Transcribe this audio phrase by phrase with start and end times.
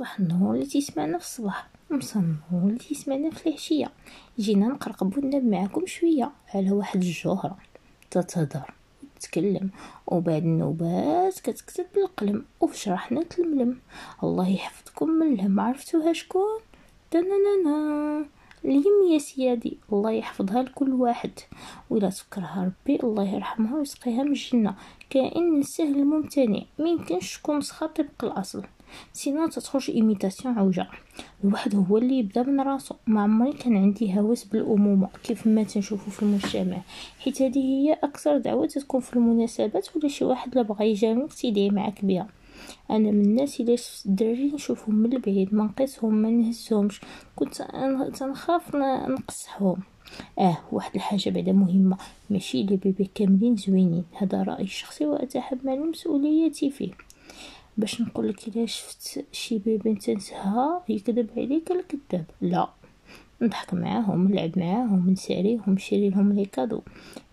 [0.00, 3.92] مسنون اللي تيسمعنا في الصباح مسنون اللي تيسمعنا في العشية.
[4.38, 7.58] جينا نقرقبو وننام معاكم شوية على واحد الجوهره
[8.10, 8.74] تتهضر
[9.20, 9.70] تتكلم
[10.06, 13.78] وبعد النوبات كتكتب بالقلم وفي شرحنا تلملم.
[14.22, 16.60] الله يحفظكم من الهم عرفتوها شكون؟
[17.12, 18.26] دنانانا
[18.64, 21.30] اليم يا سيادي الله يحفظها لكل واحد.
[21.90, 24.74] ولا تفكرها ربي الله يرحمها ويسقيها من الجنة.
[25.10, 28.62] كائن سهل ممتنع ميمكنش تكون مسخه طبق الأصل.
[29.12, 30.86] sinon تتخرج imitation عوجة.
[31.44, 32.94] الواحد هو اللي يبدأ من راسو.
[33.06, 35.08] ما عمري كان عندي هوس بالأمومة.
[35.24, 36.78] كيف ما تنشوفو في المجتمع.
[37.18, 41.70] حيت هذه هي أكثر دعوة تكون في المناسبات ولا شي واحد لا بغى يجاملك تيدعي
[41.70, 42.26] معاك بها
[42.90, 47.00] أنا من الناس اللي الدراري نشوفهم من البعيد ما نقيسهم ما نهزهمش.
[47.36, 47.62] كنت
[48.18, 48.76] تنخاف
[49.08, 49.76] نقصحهم
[50.38, 51.96] آه واحد الحاجة بعدا مهمة.
[52.30, 54.04] ماشي les bébés كاملين زوينين.
[54.18, 56.90] هذا رأيي الشخصي وأتحمل مسؤوليتي فيه.
[57.76, 62.24] باش نقول لك إلا شفت شي bébé تنسها يكذب عليك الكذاب.
[62.40, 62.68] لا.
[63.42, 66.80] نضحك معاهم نلعب معاهم نساليهم نشري لهم les cadeaux.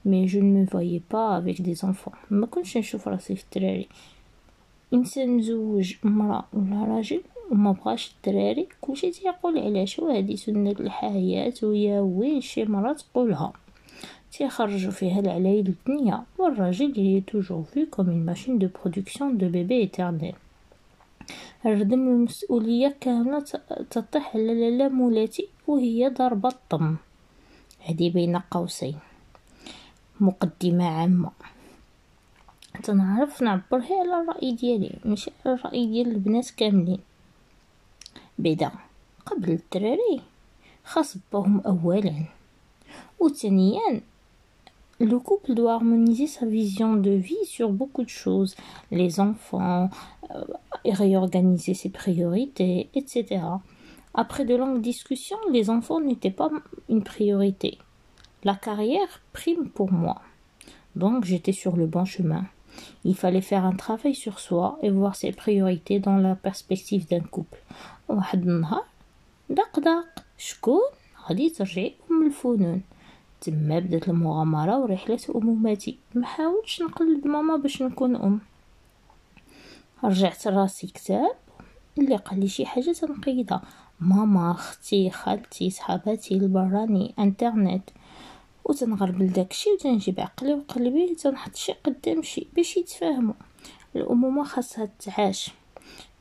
[0.05, 0.65] mais je ne
[1.11, 3.87] pas avec des enfants ما كنتش نشوف راسي في الدراري.
[4.93, 11.99] انسان مزوج مرا ولا راجل وما بغاش الدراري كلشي تيقول علاش؟ وهادي سنة الحياة ويا
[11.99, 13.53] ويل شي مرا تقولها.
[14.31, 19.75] تيخرجوا فيها العلايل الدنيا والراجل هي toujours vue comme une machine de production de bébés
[19.75, 20.35] éternelle
[21.65, 23.39] الردم المسؤولية كاملة
[23.89, 26.95] تطيح على لالا مولاتي وهي ضربة الطم.
[27.79, 28.95] هذه بين قوسين.
[30.19, 31.31] مقدمة عامة.
[32.82, 37.00] تنعرف نعبر على الرأي ديالي مش على الرأي ديال البنات كاملين
[38.38, 38.70] بعدا
[39.26, 40.20] قبل الدراري
[40.84, 42.24] خاص باهم اولا
[43.20, 44.00] وثانيا
[45.00, 48.56] le couple doit harmoniser sa vision de vie sur beaucoup de choses,
[48.90, 49.90] les enfants,
[50.34, 50.44] euh,
[50.84, 53.42] réorganiser ses priorités, etc.
[54.12, 56.50] Après de longues discussions, les enfants n'étaient pas
[56.88, 57.78] une priorité.
[58.42, 60.20] La carrière prime pour moi.
[60.96, 62.44] Donc j'étais sur le bon chemin.
[63.05, 67.25] Il fallait faire un travail sur soi et voir ses priorités dans la perspective d'un
[67.35, 67.57] couple.
[68.09, 68.83] واحد النهار
[69.49, 70.81] دق دق شكون؟
[71.29, 72.81] غادي ترجعي أم الفنون.
[73.41, 78.39] تما بدات المغامرة ورحلة أمومتي ما حاولتش نقلد ماما باش نكون أم.
[80.03, 81.31] رجعت راسي كتاب
[81.97, 83.61] اللي قال لي شي حاجة تنقيدها.
[83.99, 87.89] ماما أختي خالتي صحاباتي البراني إنترنت.
[88.65, 93.33] وتنغربل داكشي وتنجيب عقلي وقلبي تنحط شي قدام شي باش يتفاهموا.
[93.95, 95.51] الأمومة خاصها تعاش.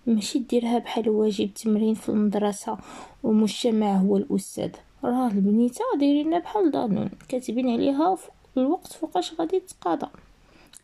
[0.06, 2.78] ماشي ديرها بحال واجب تمرين في المدرسة
[3.22, 4.70] ومجتمع هو الأستاذ.
[5.04, 7.10] راه البنيتة دايرينها بحال Danone.
[7.28, 8.16] كاتبين عليها
[8.56, 10.06] الوقت فوقاش غادي تقاضى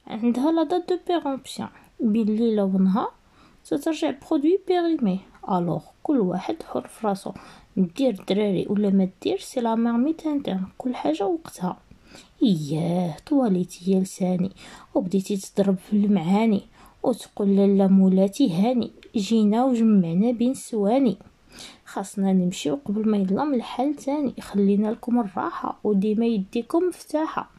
[0.07, 1.69] عندها la date de péremption
[2.01, 3.13] بين ليلة ونهار
[3.65, 7.33] تترجع produit périmé alors كل واحد حر في راسو.
[7.79, 9.75] دير الدراري ولا ما دير سي لا
[10.27, 11.77] انترن كل حاجة وقتها.
[12.43, 14.51] إياه طواليتي يا لساني.
[14.95, 16.63] وبديتي تضرب في المعاني.
[17.03, 18.91] وتقول لالا مولاتي هاني.
[19.17, 21.17] جينا وجمعنا بين سواني.
[21.85, 24.35] خاصنا نمشيو قبل ما يظلم الحال تاني.
[24.41, 27.58] خلينا لكم الراحة وديما يديكم مفتاحة.